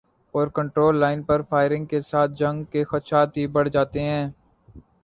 [0.33, 4.27] Over control line پر firing کے ساتھ جنگ کے خدشات بھی بڑھ جاتے ہیں۔